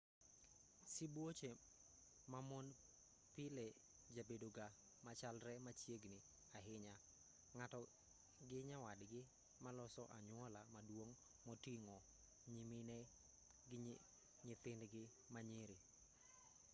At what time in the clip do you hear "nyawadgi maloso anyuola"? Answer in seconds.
8.69-10.61